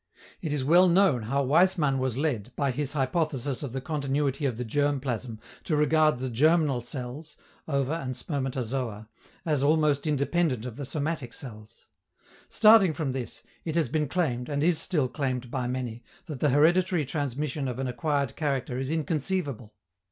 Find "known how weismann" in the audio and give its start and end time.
0.87-1.99